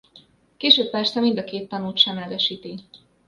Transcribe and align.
Később 0.57 0.89
persze 0.89 1.19
mind 1.19 1.37
a 1.37 1.43
két 1.43 1.69
tanút 1.69 1.97
semlegesíti. 1.97 2.79